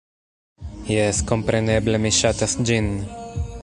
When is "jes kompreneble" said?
0.93-2.03